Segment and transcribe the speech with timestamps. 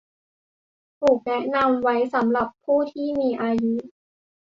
[0.99, 3.75] ถูกแนะนำไว้สำหรับผู้ที่มีอายุ